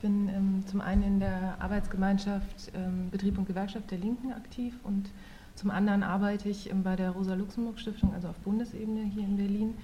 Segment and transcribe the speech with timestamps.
[0.00, 5.10] bin ähm, zum einen in der Arbeitsgemeinschaft ähm, Betrieb und Gewerkschaft der Linken aktiv und
[5.54, 9.74] zum anderen arbeite ich ähm, bei der Rosa-Luxemburg-Stiftung, also auf Bundesebene hier in Berlin,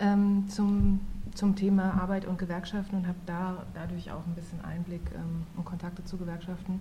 [0.00, 1.00] ähm, zum,
[1.34, 5.64] zum Thema Arbeit und Gewerkschaften und habe da dadurch auch ein bisschen Einblick ähm, und
[5.64, 6.80] Kontakte zu Gewerkschaften.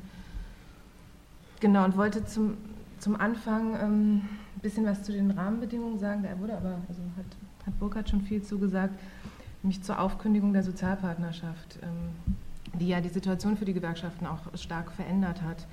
[1.60, 2.58] Genau, und wollte zum,
[2.98, 4.30] zum Anfang ein
[4.64, 6.24] bisschen was zu den Rahmenbedingungen sagen.
[6.24, 7.26] Da wurde aber, also hat,
[7.68, 8.96] hat Burkhardt schon viel zugesagt
[9.64, 14.92] nämlich zur Aufkündigung der Sozialpartnerschaft, ähm, die ja die Situation für die Gewerkschaften auch stark
[14.92, 15.68] verändert hat.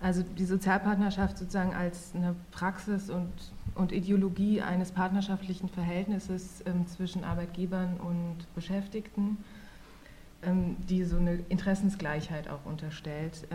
[0.00, 3.30] Also die Sozialpartnerschaft sozusagen als eine Praxis und,
[3.76, 9.36] und Ideologie eines partnerschaftlichen Verhältnisses ähm, zwischen Arbeitgebern und Beschäftigten,
[10.42, 13.46] ähm, die so eine Interessensgleichheit auch unterstellt,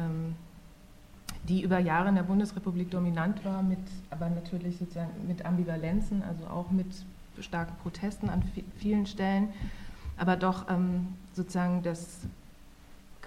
[1.47, 3.79] die über Jahre in der Bundesrepublik dominant war, mit,
[4.09, 6.87] aber natürlich sozusagen mit Ambivalenzen, also auch mit
[7.41, 8.43] starken Protesten an
[8.77, 9.49] vielen Stellen,
[10.17, 12.19] aber doch ähm, sozusagen das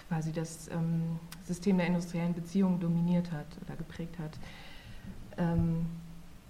[0.08, 4.38] quasi das ähm, System der industriellen Beziehungen dominiert hat oder geprägt hat.
[5.38, 5.86] Ähm,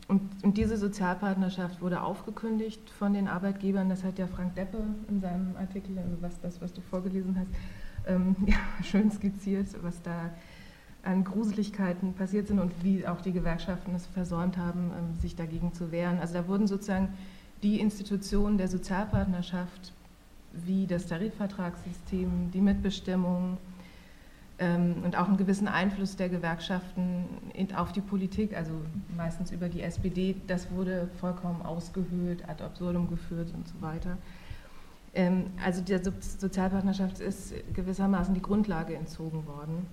[0.09, 3.89] und, und, diese Sozialpartnerschaft wurde aufgekündigt von den Arbeitgebern.
[3.89, 7.49] Das hat ja Frank Deppe in seinem Artikel, also was, das, was du vorgelesen hast,
[8.09, 10.31] ähm, ja, schön skizziert, was da
[11.03, 15.73] an Gruseligkeiten passiert sind und wie auch die Gewerkschaften es versäumt haben, ähm, sich dagegen
[15.73, 16.19] zu wehren.
[16.19, 17.09] Also da wurden sozusagen
[17.63, 19.93] die Institutionen der Sozialpartnerschaft
[20.53, 23.59] wie das Tarifvertragssystem, die Mitbestimmung
[24.59, 28.73] ähm, und auch einen gewissen Einfluss der Gewerkschaften in, auf die Politik, also
[29.17, 34.19] meistens über die SPD, das wurde vollkommen ausgehöhlt, ad absurdum geführt und so weiter.
[35.15, 39.87] Ähm, also der so Sozialpartnerschaft ist gewissermaßen die Grundlage entzogen worden.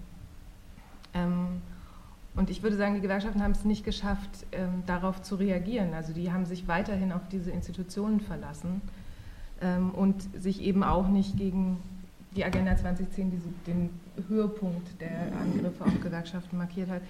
[2.47, 5.93] Ähm, und ich würde sagen, die Gewerkschaften haben es nicht geschafft, ähm, darauf zu reagieren.
[5.93, 8.81] Also die haben sich weiterhin auf diese Institutionen verlassen
[9.61, 11.77] ähm, und sich eben auch nicht gegen
[12.35, 13.89] die Agenda 2010, die den
[14.27, 17.01] Höhepunkt der Angriffe auf Gewerkschaften markiert hat,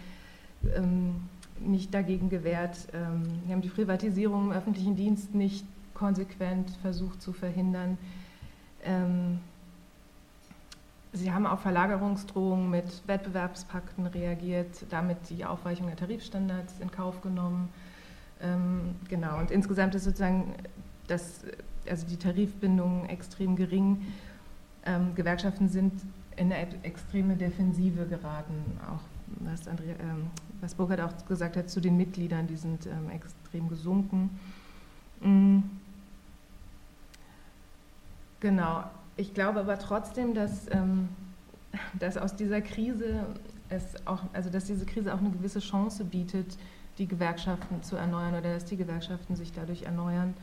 [0.75, 1.16] ähm,
[1.59, 2.88] nicht dagegen gewehrt.
[2.94, 7.97] Ähm, wir haben die Privatisierung im öffentlichen Dienst nicht konsequent versucht zu verhindern.
[11.17, 17.69] Sie haben auf Verlagerungsdrohungen mit Wettbewerbspakten reagiert, damit die Aufweichung der Tarifstandards in Kauf genommen.
[18.39, 20.53] Ähm, genau, und insgesamt ist sozusagen
[21.07, 21.41] das,
[21.89, 24.06] also die Tarifbindung extrem gering.
[24.85, 25.94] Ähm, Gewerkschaften sind
[26.35, 29.01] in eine extreme Defensive geraten, auch
[29.39, 30.27] was, Andrea, ähm,
[30.61, 34.29] was Burkhardt auch gesagt hat zu den Mitgliedern, die sind ähm, extrem gesunken.
[35.22, 35.63] Mhm.
[38.39, 38.83] Genau,
[39.17, 41.09] ich glaube aber trotzdem, dass, ähm,
[42.00, 43.25] dass aus dieser Krise
[43.69, 46.57] es auch, also dass diese Krise auch eine gewisse Chance bietet,
[46.97, 50.33] die Gewerkschaften zu erneuern oder dass die Gewerkschaften sich dadurch erneuern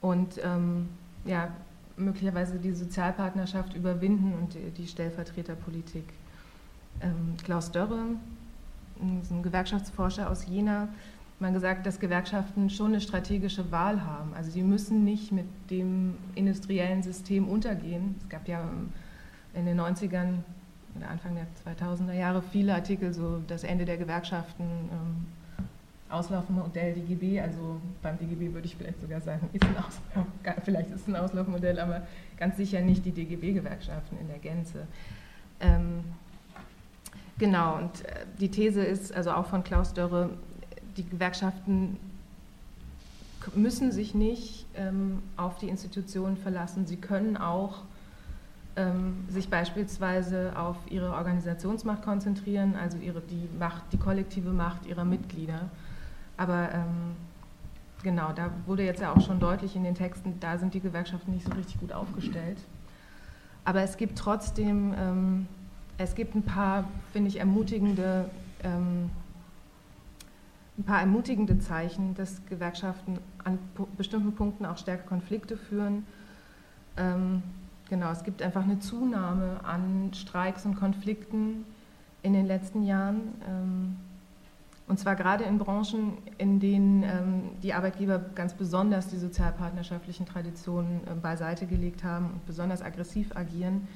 [0.00, 0.88] und ähm,
[1.24, 1.48] ja,
[1.96, 6.04] möglicherweise die Sozialpartnerschaft überwinden und die, die Stellvertreterpolitik.
[7.00, 8.16] Ähm, Klaus Dörre,
[9.00, 10.88] ein Gewerkschaftsforscher aus Jena,
[11.40, 14.34] man gesagt, dass Gewerkschaften schon eine strategische Wahl haben.
[14.34, 18.16] Also sie müssen nicht mit dem industriellen System untergehen.
[18.20, 18.68] Es gab ja
[19.54, 20.38] in den 90ern
[20.96, 25.26] oder Anfang der 2000er Jahre viele Artikel, so das Ende der Gewerkschaften, ähm,
[26.10, 30.24] Auslaufmodell DGB, also beim DGB würde ich vielleicht sogar sagen, ist ein
[30.64, 32.06] vielleicht ist es ein Auslaufmodell, aber
[32.38, 34.86] ganz sicher nicht die DGB-Gewerkschaften in der Gänze.
[35.60, 36.04] Ähm,
[37.38, 40.30] genau, und äh, die These ist also auch von Klaus Dörre,
[40.98, 41.96] die Gewerkschaften
[43.54, 46.86] müssen sich nicht ähm, auf die Institutionen verlassen.
[46.86, 47.82] Sie können auch
[48.76, 55.04] ähm, sich beispielsweise auf ihre Organisationsmacht konzentrieren, also ihre, die, Macht, die kollektive Macht ihrer
[55.04, 55.70] Mitglieder.
[56.36, 57.16] Aber ähm,
[58.02, 61.32] genau, da wurde jetzt ja auch schon deutlich in den Texten, da sind die Gewerkschaften
[61.32, 62.58] nicht so richtig gut aufgestellt.
[63.64, 65.46] Aber es gibt trotzdem, ähm,
[65.96, 68.30] es gibt ein paar, finde ich, ermutigende
[68.62, 69.10] ähm,
[70.78, 73.58] ein paar ermutigende Zeichen, dass Gewerkschaften an
[73.96, 76.06] bestimmten Punkten auch stärker Konflikte führen.
[76.96, 77.42] Ähm,
[77.88, 81.64] genau, es gibt einfach eine Zunahme an Streiks und Konflikten
[82.22, 83.20] in den letzten Jahren.
[83.48, 83.96] Ähm,
[84.86, 91.00] und zwar gerade in Branchen, in denen ähm, die Arbeitgeber ganz besonders die sozialpartnerschaftlichen Traditionen
[91.06, 93.86] äh, beiseite gelegt haben und besonders aggressiv agieren.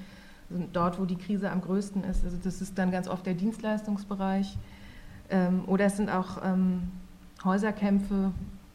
[0.51, 2.25] Also dort, wo die Krise am größten ist.
[2.25, 4.59] Also das ist dann ganz oft der Dienstleistungsbereich
[5.33, 6.83] ähm, oder es sind auch ähm,
[7.43, 8.31] Häuserkämpfe,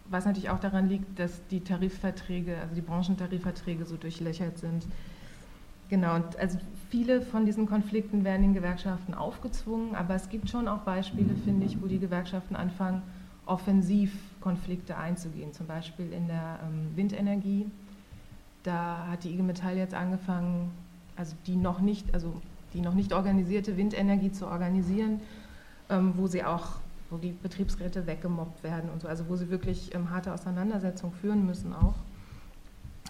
[0.10, 4.86] was natürlich auch daran liegt, dass die Tarifverträge, also die Branchentarifverträge so durchlöchert sind.
[5.90, 6.58] Genau, und also
[6.90, 11.66] viele von diesen Konflikten werden den Gewerkschaften aufgezwungen, aber es gibt schon auch Beispiele, finde
[11.66, 13.04] ich, wo die Gewerkschaften anfangen,
[13.46, 14.12] offensiv
[14.42, 17.68] Konflikte einzugehen, zum Beispiel in der ähm, Windenergie.
[18.64, 20.72] Da hat die IG Metall jetzt angefangen,
[21.16, 22.34] also die noch nicht, also
[22.74, 25.22] die noch nicht organisierte Windenergie zu organisieren,
[25.90, 26.68] ähm, wo sie auch,
[27.10, 31.46] wo die Betriebsräte weggemobbt werden und so, also wo sie wirklich ähm, harte Auseinandersetzungen führen
[31.46, 31.96] müssen auch.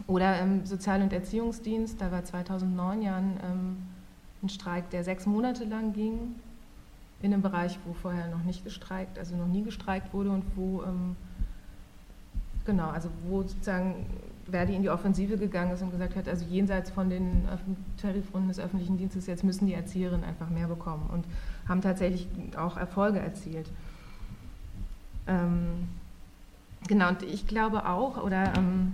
[0.06, 3.78] Oder im Sozial- und Erziehungsdienst, da war 2009 ja ein, ähm,
[4.44, 6.36] ein Streik, der sechs Monate lang ging,
[7.22, 10.84] in einem Bereich, wo vorher noch nicht gestreikt, also noch nie gestreikt wurde und wo,
[10.84, 11.16] ähm,
[12.66, 14.06] genau, also wo sozusagen
[14.50, 17.48] Verdi in die Offensive gegangen ist und gesagt hat, also jenseits von den
[18.02, 21.26] Tarifrunden des öffentlichen Dienstes, jetzt müssen die Erzieherinnen einfach mehr bekommen und
[21.68, 22.28] haben tatsächlich
[22.58, 23.70] auch Erfolge erzielt.
[25.28, 25.90] Ähm,
[26.88, 28.94] genau, und ich glaube auch, oder ähm,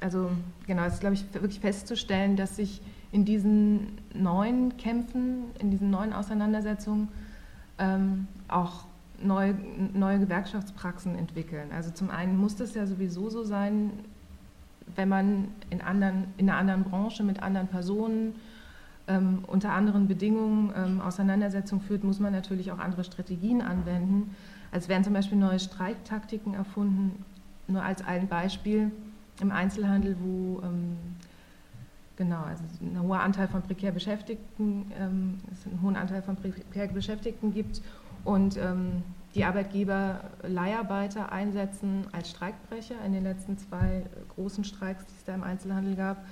[0.00, 0.30] also
[0.66, 2.80] genau, es ist, glaube ich, wirklich festzustellen, dass sich
[3.12, 7.08] in diesen neuen Kämpfen, in diesen neuen Auseinandersetzungen
[7.78, 8.86] ähm, auch
[9.22, 9.54] neue,
[9.92, 11.70] neue Gewerkschaftspraxen entwickeln.
[11.72, 13.92] Also zum einen muss das ja sowieso so sein,
[14.96, 18.34] wenn man in, anderen, in einer anderen Branche mit anderen Personen
[19.06, 24.34] ähm, unter anderen Bedingungen ähm, Auseinandersetzungen führt, muss man natürlich auch andere Strategien anwenden.
[24.72, 27.24] Es werden zum Beispiel neue Streiktaktiken erfunden.
[27.66, 28.90] Nur als ein Beispiel
[29.40, 30.96] im Einzelhandel, wo ähm,
[32.16, 36.88] genau, also ein hoher Anteil von prekär Beschäftigten, ähm, es einen hohen Anteil von prekär
[36.88, 37.82] Beschäftigten gibt
[38.24, 39.02] und ähm,
[39.34, 44.04] die Arbeitgeber Leiharbeiter einsetzen als Streikbrecher in den letzten zwei
[44.34, 46.24] großen Streiks, die es da im Einzelhandel gab.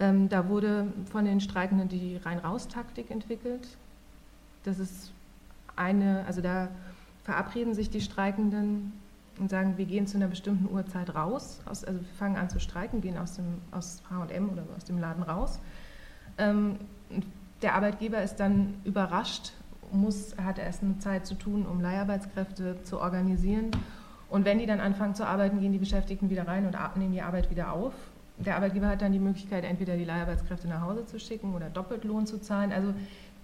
[0.00, 3.66] Ähm, da wurde von den Streikenden die Rein-Raus-Taktik entwickelt.
[4.64, 5.10] Das ist
[5.74, 6.68] eine, also da
[7.24, 8.92] verabreden sich die Streikenden
[9.38, 12.60] und sagen, wir gehen zu einer bestimmten Uhrzeit raus, aus, also wir fangen an zu
[12.60, 15.58] streiken, gehen aus dem aus H&M oder aus dem Laden raus.
[16.36, 16.76] Ähm,
[17.62, 19.52] der Arbeitgeber ist dann überrascht,
[19.92, 23.70] muss, hat erst eine Zeit zu tun, um Leiharbeitskräfte zu organisieren.
[24.28, 27.22] Und wenn die dann anfangen zu arbeiten, gehen die Beschäftigten wieder rein und nehmen die
[27.22, 27.94] Arbeit wieder auf.
[28.38, 32.26] Der Arbeitgeber hat dann die Möglichkeit, entweder die Leiharbeitskräfte nach Hause zu schicken oder Doppeltlohn
[32.26, 32.72] zu zahlen.
[32.72, 32.94] Also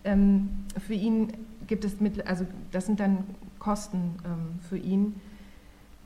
[0.05, 0.51] ähm,
[0.87, 1.33] für ihn
[1.67, 3.25] gibt es, mit, also das sind dann
[3.59, 5.21] Kosten ähm, für ihn,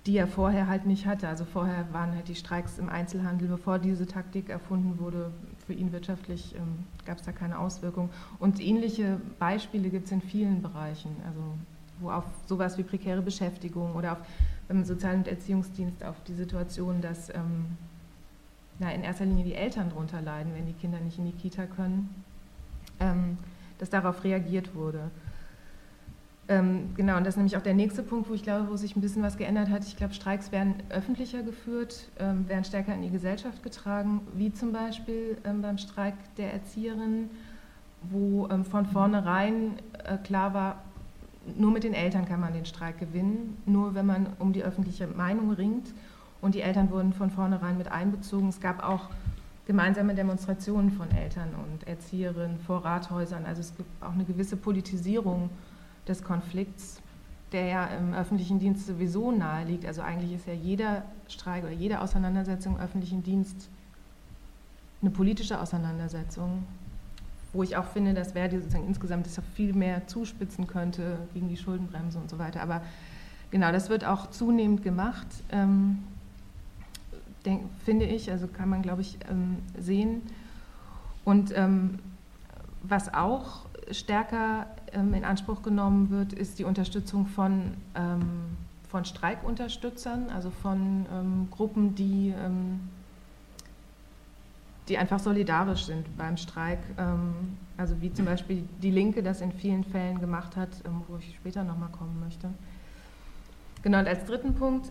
[0.06, 1.29] die er vorher halt nicht hatte.
[1.29, 5.32] Also vorher waren halt die Streiks im Einzelhandel, bevor diese Taktik erfunden wurde,
[5.69, 8.09] für ihn wirtschaftlich ähm, gab es da keine Auswirkungen.
[8.38, 11.43] Und ähnliche Beispiele gibt es in vielen Bereichen, also
[12.00, 14.19] wo auf sowas wie prekäre Beschäftigung oder auf
[14.67, 17.76] beim Sozial- und Erziehungsdienst auf die Situation, dass ähm,
[18.79, 21.67] na, in erster Linie die Eltern darunter leiden, wenn die Kinder nicht in die Kita
[21.67, 22.25] können,
[23.00, 23.37] ähm,
[23.79, 25.11] dass darauf reagiert wurde.
[26.50, 28.97] Ähm, genau, und das ist nämlich auch der nächste Punkt, wo ich glaube, wo sich
[28.97, 29.85] ein bisschen was geändert hat.
[29.85, 34.73] Ich glaube, Streiks werden öffentlicher geführt, ähm, werden stärker in die Gesellschaft getragen, wie zum
[34.73, 37.29] Beispiel ähm, beim Streik der Erzieherinnen,
[38.11, 39.75] wo ähm, von vornherein
[40.05, 40.83] äh, klar war,
[41.56, 45.06] nur mit den Eltern kann man den Streik gewinnen, nur wenn man um die öffentliche
[45.06, 45.93] Meinung ringt.
[46.41, 48.49] Und die Eltern wurden von vornherein mit einbezogen.
[48.49, 49.09] Es gab auch
[49.67, 53.44] gemeinsame Demonstrationen von Eltern und Erzieherinnen vor Rathäusern.
[53.44, 55.51] Also es gibt auch eine gewisse Politisierung
[56.08, 57.00] des Konflikts,
[57.52, 59.87] der ja im öffentlichen Dienst sowieso nahe liegt.
[59.87, 63.69] Also eigentlich ist ja jeder Streik oder jede Auseinandersetzung im öffentlichen Dienst
[65.00, 66.64] eine politische Auseinandersetzung,
[67.52, 71.56] wo ich auch finde, dass Verdi sozusagen insgesamt das viel mehr zuspitzen könnte gegen die
[71.56, 72.60] Schuldenbremse und so weiter.
[72.60, 72.82] Aber
[73.50, 75.99] genau, das wird auch zunehmend gemacht, ähm,
[77.44, 80.22] denk, finde ich, also kann man, glaube ich, ähm, sehen.
[81.25, 81.99] Und ähm,
[82.82, 88.56] was auch stärker ähm, in Anspruch genommen wird, ist die Unterstützung von, ähm,
[88.89, 92.81] von Streikunterstützern, also von ähm, Gruppen, die, ähm,
[94.89, 96.79] die einfach solidarisch sind beim Streik.
[96.96, 101.17] Ähm, also wie zum Beispiel die Linke das in vielen Fällen gemacht hat, ähm, wo
[101.17, 102.48] ich später nochmal kommen möchte.
[103.82, 104.91] Genau, und als dritten Punkt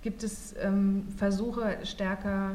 [0.00, 0.54] gibt es
[1.16, 2.52] Versuche, stärker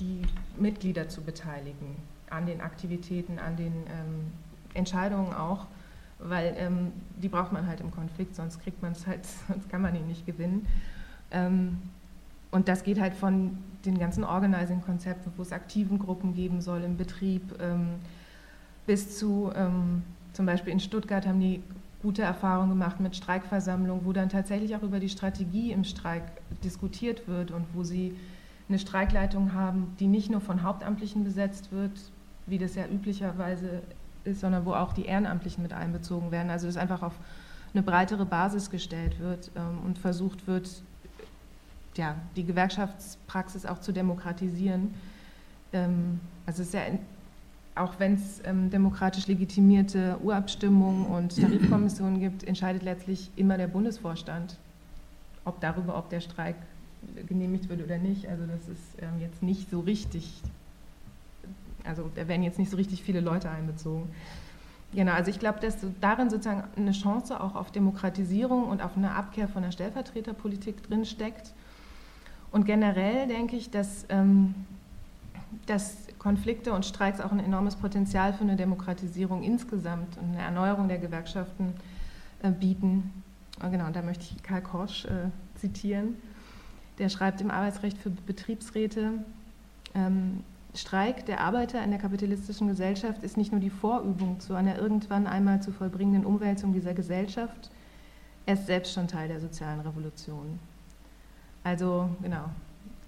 [0.00, 0.22] die
[0.58, 1.94] Mitglieder zu beteiligen
[2.32, 4.32] an den Aktivitäten, an den ähm,
[4.74, 5.66] Entscheidungen auch,
[6.18, 9.82] weil ähm, die braucht man halt im Konflikt, sonst kriegt man es halt, sonst kann
[9.82, 10.66] man ihn nicht gewinnen.
[11.30, 11.78] Ähm,
[12.50, 16.96] und das geht halt von den ganzen Organizing-Konzepten, wo es aktiven Gruppen geben soll im
[16.96, 17.94] Betrieb, ähm,
[18.86, 21.62] bis zu ähm, zum Beispiel in Stuttgart haben die
[22.02, 26.24] gute Erfahrungen gemacht mit Streikversammlungen, wo dann tatsächlich auch über die Strategie im Streik
[26.64, 28.16] diskutiert wird und wo sie
[28.68, 31.92] eine Streikleitung haben, die nicht nur von Hauptamtlichen besetzt wird,
[32.46, 33.82] wie das ja üblicherweise
[34.24, 36.50] ist, sondern wo auch die Ehrenamtlichen mit einbezogen werden.
[36.50, 37.14] Also dass einfach auf
[37.74, 40.68] eine breitere Basis gestellt wird ähm, und versucht wird,
[41.96, 44.94] ja, die Gewerkschaftspraxis auch zu demokratisieren.
[45.72, 46.82] Ähm, also es ist ja,
[47.74, 54.58] auch wenn es ähm, demokratisch legitimierte Urabstimmungen und Tarifkommissionen gibt, entscheidet letztlich immer der Bundesvorstand,
[55.44, 56.56] ob darüber, ob der Streik
[57.26, 58.28] genehmigt wird oder nicht.
[58.28, 60.42] Also das ist jetzt nicht so richtig
[61.84, 64.08] Also da werden jetzt nicht so richtig viele Leute einbezogen.
[64.94, 69.14] Genau, also ich glaube, dass darin sozusagen eine Chance auch auf Demokratisierung und auf eine
[69.14, 71.52] Abkehr von der Stellvertreterpolitik drinsteckt.
[72.50, 74.54] Und generell denke ich, dass, ähm,
[75.64, 80.88] dass Konflikte und Streiks auch ein enormes Potenzial für eine Demokratisierung insgesamt und eine Erneuerung
[80.88, 81.72] der Gewerkschaften
[82.42, 83.10] äh, bieten.
[83.62, 86.16] Und genau, da möchte ich Karl Korsch äh, zitieren.
[86.98, 89.24] Der schreibt im Arbeitsrecht für Betriebsräte,
[89.94, 94.78] ähm, Streik der Arbeiter in der kapitalistischen Gesellschaft ist nicht nur die Vorübung zu einer
[94.78, 97.70] irgendwann einmal zu vollbringenden Umwälzung dieser Gesellschaft,
[98.46, 100.58] er ist selbst schon Teil der sozialen Revolution.
[101.62, 102.46] Also genau,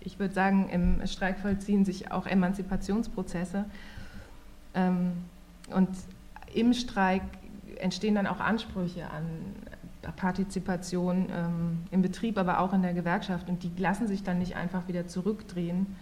[0.00, 3.64] ich würde sagen, im Streik vollziehen sich auch Emanzipationsprozesse.
[4.74, 5.12] Ähm,
[5.70, 5.88] und
[6.52, 7.22] im Streik
[7.78, 9.24] entstehen dann auch Ansprüche an
[10.16, 13.48] Partizipation ähm, im Betrieb, aber auch in der Gewerkschaft.
[13.48, 15.96] Und die lassen sich dann nicht einfach wieder zurückdrehen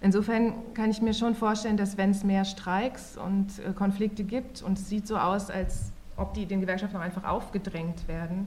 [0.00, 4.62] Insofern kann ich mir schon vorstellen, dass wenn es mehr Streiks und äh, Konflikte gibt
[4.62, 8.46] und es sieht so aus, als ob die den Gewerkschaften auch einfach aufgedrängt werden,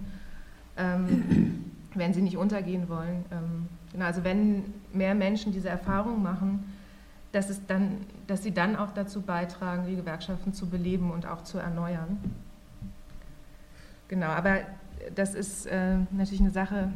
[0.77, 3.25] ähm, wenn sie nicht untergehen wollen.
[3.31, 6.63] Ähm, genau, also wenn mehr Menschen diese Erfahrung machen,
[7.33, 11.43] dass, es dann, dass sie dann auch dazu beitragen, die Gewerkschaften zu beleben und auch
[11.43, 12.17] zu erneuern.
[14.07, 14.59] Genau, aber
[15.15, 16.91] das ist äh, natürlich eine Sache,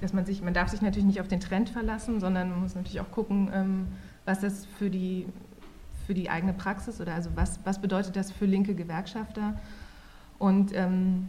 [0.00, 2.74] dass man sich, man darf sich natürlich nicht auf den Trend verlassen, sondern man muss
[2.74, 3.86] natürlich auch gucken, ähm,
[4.24, 5.26] was das für die,
[6.06, 9.54] für die eigene Praxis oder also was, was bedeutet das für linke Gewerkschafter.
[10.38, 11.28] Und ähm,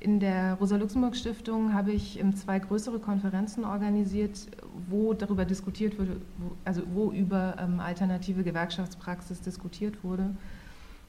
[0.00, 4.46] in der Rosa-Luxemburg-Stiftung habe ich ähm, zwei größere Konferenzen organisiert,
[4.88, 6.20] wo darüber diskutiert wurde,
[6.64, 10.30] also wo über alternative Gewerkschaftspraxis diskutiert wurde.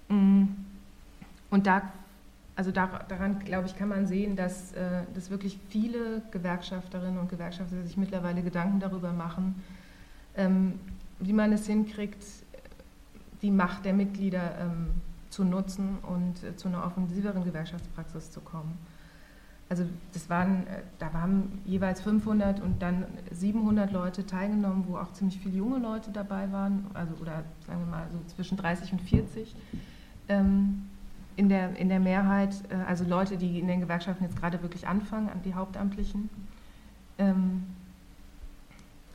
[0.07, 0.45] Mm.
[1.51, 1.81] Und da
[2.59, 7.81] also daran, glaube ich, kann man sehen, dass, äh, dass wirklich viele Gewerkschafterinnen und Gewerkschafter
[7.83, 9.63] sich mittlerweile Gedanken darüber machen,
[10.35, 10.73] ähm,
[11.21, 12.21] wie man es hinkriegt,
[13.41, 14.87] die Macht der Mitglieder ähm,
[15.29, 18.77] zu nutzen und äh, zu einer offensiveren Gewerkschaftspraxis zu kommen.
[19.69, 25.13] Also das waren, äh, da haben jeweils 500 und dann 700 Leute teilgenommen, wo auch
[25.13, 29.01] ziemlich viele junge Leute dabei waren, also oder sagen wir mal so zwischen 30 und
[29.01, 29.55] 40
[31.39, 34.89] in der, in der Mehrheit, äh, also Leute, die in den Gewerkschaften jetzt gerade wirklich
[34.89, 36.29] anfangen, die Hauptamtlichen.
[37.17, 37.63] Ähm,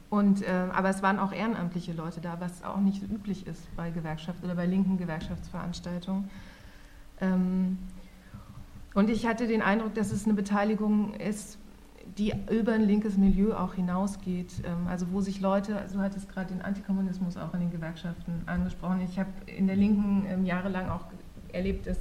[0.09, 3.61] und, äh, aber es waren auch ehrenamtliche Leute da, was auch nicht so üblich ist
[3.77, 6.31] bei Gewerkschaften oder bei linken Gewerkschaftsveranstaltungen.
[7.21, 7.77] Ähm,
[8.95, 11.59] und ich hatte den Eindruck, dass es eine Beteiligung ist,
[12.17, 14.63] die über ein linkes Milieu auch hinausgeht.
[14.65, 18.45] Ähm, also wo sich Leute, so hat es gerade den Antikommunismus auch in den Gewerkschaften
[18.47, 19.03] angesprochen.
[19.03, 21.05] Ich habe in der Linken jahrelang auch
[21.53, 21.99] erlebt, dass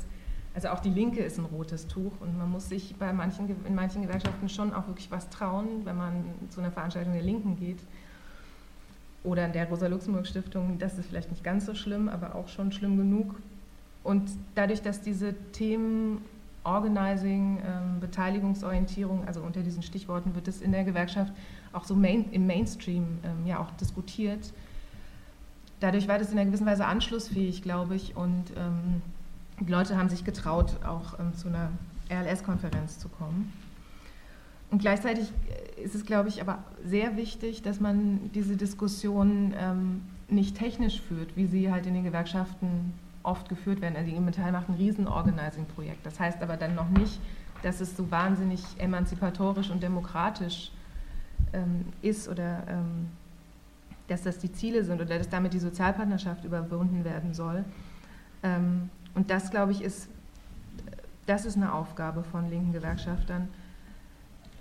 [0.53, 3.75] also auch die Linke ist ein rotes Tuch und man muss sich bei manchen, in
[3.75, 7.79] manchen Gewerkschaften schon auch wirklich was trauen, wenn man zu einer Veranstaltung der Linken geht.
[9.23, 12.97] Oder in der Rosa-Luxemburg-Stiftung, das ist vielleicht nicht ganz so schlimm, aber auch schon schlimm
[12.97, 13.35] genug.
[14.03, 16.21] Und dadurch, dass diese Themen
[16.65, 21.33] Organizing, ähm, Beteiligungsorientierung, also unter diesen Stichworten wird es in der Gewerkschaft
[21.73, 24.53] auch so main, im Mainstream ähm, ja auch diskutiert.
[25.79, 29.01] Dadurch war das in einer gewissen Weise anschlussfähig, glaube ich, und ähm,
[29.59, 31.69] die Leute haben sich getraut, auch ähm, zu einer
[32.09, 33.53] RLS-Konferenz zu kommen.
[34.71, 35.31] Und gleichzeitig
[35.77, 41.01] äh, ist es, glaube ich, aber sehr wichtig, dass man diese Diskussion ähm, nicht technisch
[41.01, 43.95] führt, wie sie halt in den Gewerkschaften oft geführt werden.
[43.95, 46.05] Also die Metall macht ein Riesen-Organizing-Projekt.
[46.05, 47.19] Das heißt aber dann noch nicht,
[47.61, 50.71] dass es so wahnsinnig emanzipatorisch und demokratisch
[51.53, 53.07] ähm, ist oder ähm,
[54.07, 57.63] dass das die Ziele sind oder dass damit die Sozialpartnerschaft überwunden werden soll.
[58.43, 60.09] Ähm, und das, glaube ich, ist,
[61.25, 63.47] das ist eine Aufgabe von linken Gewerkschaftern,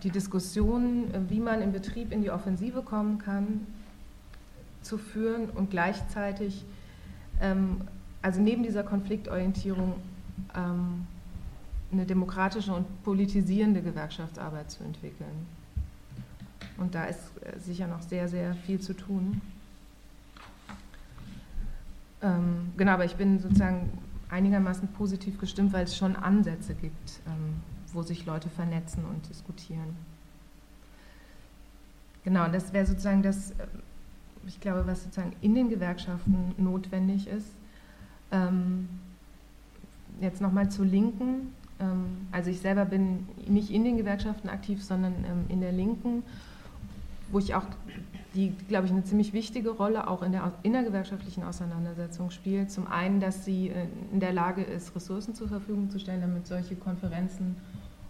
[0.02, 3.66] die Diskussion, wie man im Betrieb in die Offensive kommen kann,
[4.82, 6.64] zu führen und gleichzeitig,
[7.40, 7.82] ähm,
[8.20, 9.94] also neben dieser Konfliktorientierung,
[10.54, 11.06] ähm,
[11.92, 15.46] eine demokratische und politisierende Gewerkschaftsarbeit zu entwickeln.
[16.78, 19.40] Und da ist äh, sicher noch sehr, sehr viel zu tun.
[22.22, 23.90] Ähm, genau, aber ich bin sozusagen
[24.32, 27.60] einigermaßen positiv gestimmt, weil es schon Ansätze gibt, ähm,
[27.92, 29.94] wo sich Leute vernetzen und diskutieren.
[32.24, 33.66] Genau, das wäre sozusagen das, äh,
[34.46, 37.48] ich glaube, was sozusagen in den Gewerkschaften notwendig ist.
[38.30, 38.88] Ähm,
[40.20, 41.52] jetzt nochmal zur Linken.
[41.78, 45.12] Ähm, also ich selber bin nicht in den Gewerkschaften aktiv, sondern
[45.48, 46.22] in der Linken,
[47.32, 47.64] wo ich auch
[48.34, 52.70] die, glaube ich, eine ziemlich wichtige Rolle auch in der innergewerkschaftlichen Auseinandersetzung spielt.
[52.70, 56.46] Zum einen, dass sie äh, in der Lage ist, Ressourcen zur Verfügung zu stellen, damit
[56.46, 57.56] solche Konferenzen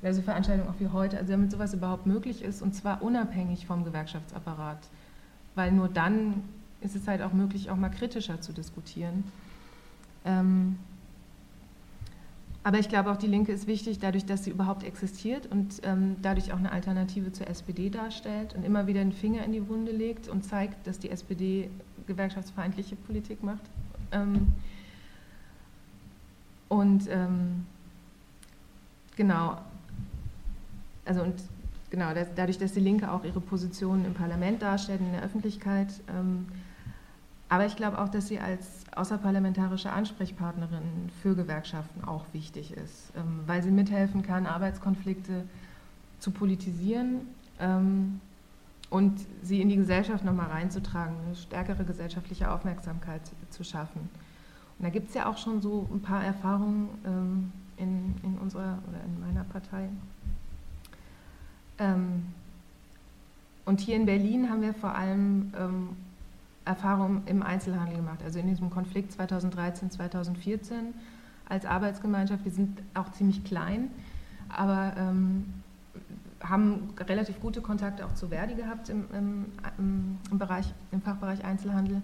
[0.00, 3.66] oder so Veranstaltungen auch wie heute, also damit sowas überhaupt möglich ist und zwar unabhängig
[3.66, 4.78] vom Gewerkschaftsapparat.
[5.54, 6.42] Weil nur dann
[6.80, 9.24] ist es halt auch möglich, auch mal kritischer zu diskutieren.
[10.24, 10.78] Ähm,
[12.64, 16.16] aber ich glaube, auch die Linke ist wichtig, dadurch, dass sie überhaupt existiert und ähm,
[16.22, 19.90] dadurch auch eine Alternative zur SPD darstellt und immer wieder den Finger in die Wunde
[19.90, 21.70] legt und zeigt, dass die SPD
[22.06, 23.62] gewerkschaftsfeindliche Politik macht.
[24.12, 24.52] Ähm,
[26.68, 27.66] und ähm,
[29.16, 29.58] genau,
[31.04, 31.34] also und
[31.90, 35.88] genau, das, dadurch, dass die Linke auch ihre Position im Parlament darstellt, in der Öffentlichkeit,
[36.08, 36.46] ähm,
[37.52, 38.64] aber ich glaube auch, dass sie als
[38.96, 45.44] außerparlamentarische Ansprechpartnerin für Gewerkschaften auch wichtig ist, ähm, weil sie mithelfen kann, Arbeitskonflikte
[46.18, 47.26] zu politisieren
[47.60, 48.22] ähm,
[48.88, 54.08] und sie in die Gesellschaft nochmal reinzutragen, eine stärkere gesellschaftliche Aufmerksamkeit zu schaffen.
[54.78, 58.78] Und da gibt es ja auch schon so ein paar Erfahrungen ähm, in, in unserer
[58.88, 59.90] oder in meiner Partei.
[63.64, 65.52] Und hier in Berlin haben wir vor allem
[66.64, 70.94] Erfahrung im Einzelhandel gemacht, also in diesem Konflikt 2013, 2014
[71.48, 72.44] als Arbeitsgemeinschaft.
[72.44, 73.90] Wir sind auch ziemlich klein,
[74.48, 75.52] aber ähm,
[76.40, 79.46] haben relativ gute Kontakte auch zu Verdi gehabt im, im,
[80.30, 82.02] im, Bereich, im Fachbereich Einzelhandel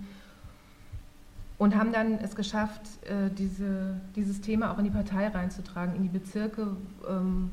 [1.57, 6.03] und haben dann es geschafft, äh, diese, dieses Thema auch in die Partei reinzutragen, in
[6.03, 6.77] die Bezirke,
[7.09, 7.51] ähm,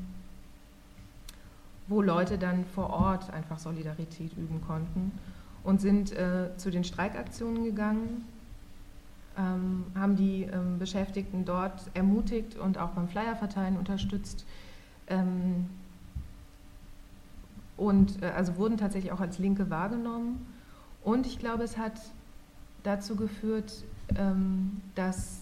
[1.88, 5.12] wo Leute dann vor Ort einfach Solidarität üben konnten
[5.66, 8.24] und sind äh, zu den Streikaktionen gegangen,
[9.38, 14.46] ähm, haben die ähm, Beschäftigten dort ermutigt und auch beim Flyerverteilen unterstützt.
[15.08, 15.66] Ähm,
[17.78, 20.46] und äh, also wurden tatsächlich auch als Linke wahrgenommen.
[21.04, 22.00] Und ich glaube, es hat
[22.84, 23.84] dazu geführt,
[24.16, 25.42] ähm, dass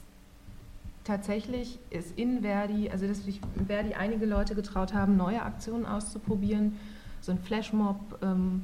[1.04, 6.80] tatsächlich es in Verdi, also dass sich Verdi einige Leute getraut haben, neue Aktionen auszuprobieren,
[7.20, 7.98] so ein Flashmob.
[8.22, 8.64] Ähm,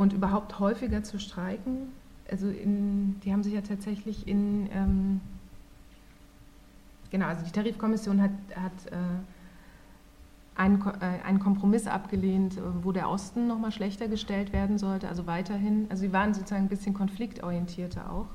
[0.00, 1.92] und überhaupt häufiger zu streiken.
[2.30, 5.20] Also in, die haben sich ja tatsächlich in, ähm,
[7.10, 8.96] genau, also die Tarifkommission hat, hat äh,
[10.54, 15.26] einen, äh, einen Kompromiss abgelehnt, äh, wo der Osten nochmal schlechter gestellt werden sollte, also
[15.26, 18.28] weiterhin, also sie waren sozusagen ein bisschen konfliktorientierter auch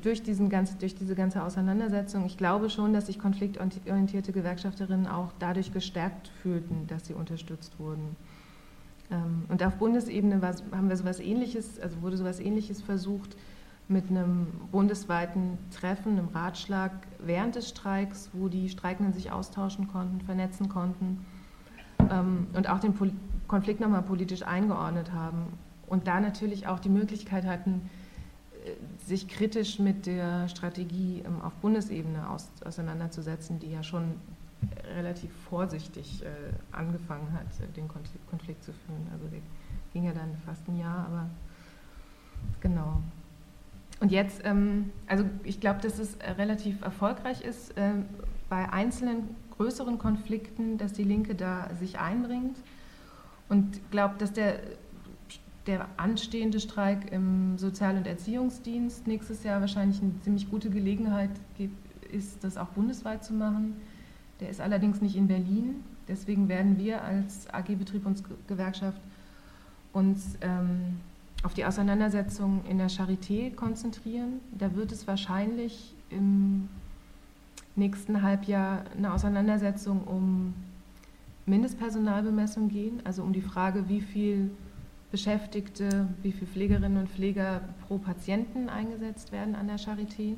[0.00, 5.30] durch, diesen ganz, durch diese ganze Auseinandersetzung, ich glaube schon, dass sich konfliktorientierte Gewerkschafterinnen auch
[5.38, 8.16] dadurch gestärkt fühlten, dass sie unterstützt wurden.
[9.10, 10.40] Ähm, und auf Bundesebene
[10.72, 13.36] haben wir sowas Ähnliches, also wurde sowas Ähnliches versucht
[13.86, 20.22] mit einem bundesweiten Treffen, einem Ratschlag während des Streiks, wo die Streikenden sich austauschen konnten,
[20.22, 21.26] vernetzen konnten
[22.10, 22.94] ähm, und auch den
[23.46, 27.90] Konflikt nochmal politisch eingeordnet haben und da natürlich auch die Möglichkeit hatten,
[28.64, 28.70] äh,
[29.04, 32.26] sich kritisch mit der Strategie ähm, auf Bundesebene
[32.64, 34.14] auseinanderzusetzen, die ja schon
[34.96, 36.28] relativ vorsichtig äh,
[36.72, 39.06] angefangen hat, äh, den Konflikt zu führen.
[39.12, 39.40] Also der
[39.92, 41.30] ging ja dann fast ein Jahr, aber
[42.60, 43.02] genau.
[44.00, 47.92] Und jetzt, ähm, also ich glaube, dass es relativ erfolgreich ist äh,
[48.48, 52.56] bei einzelnen größeren Konflikten, dass die Linke da sich einbringt
[53.48, 54.60] und glaube, dass der,
[55.66, 62.04] der anstehende Streik im Sozial- und Erziehungsdienst nächstes Jahr wahrscheinlich eine ziemlich gute Gelegenheit gibt,
[62.12, 63.76] ist, das auch bundesweit zu machen
[64.40, 65.84] der ist allerdings nicht in Berlin.
[66.08, 69.00] Deswegen werden wir als AG Betrieb und Gewerkschaft
[69.92, 70.96] uns ähm,
[71.42, 74.40] auf die Auseinandersetzung in der Charité konzentrieren.
[74.58, 76.68] Da wird es wahrscheinlich im
[77.76, 80.54] nächsten Halbjahr eine Auseinandersetzung um
[81.46, 84.50] Mindestpersonalbemessung gehen, also um die Frage, wie viel
[85.10, 90.36] Beschäftigte, wie viele Pflegerinnen und Pfleger pro Patienten eingesetzt werden an der Charité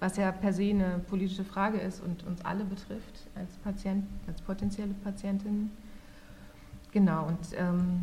[0.00, 4.40] was ja per se eine politische Frage ist und uns alle betrifft als Patient, als
[4.40, 5.70] potenzielle Patientinnen.
[6.92, 8.02] Genau, und ähm,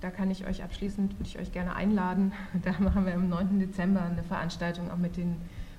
[0.00, 2.32] da kann ich euch abschließend, würde ich euch gerne einladen.
[2.62, 3.58] Da machen wir am 9.
[3.58, 5.36] Dezember eine Veranstaltung auch mit den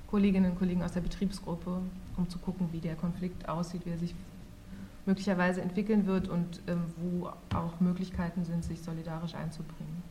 [0.07, 1.81] Kolleginnen und Kollegen aus der Betriebsgruppe,
[2.17, 4.13] um zu gucken, wie der Konflikt aussieht, wie er sich
[5.05, 10.03] möglicherweise entwickeln wird und ähm, wo auch Möglichkeiten sind, sich solidarisch einzubringen.